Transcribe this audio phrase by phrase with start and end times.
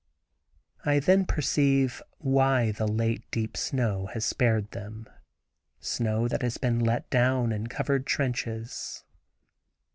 [0.83, 5.07] I then perceive why the late deep snow has spared them,
[5.79, 9.03] snow that has been let below in covered trenches.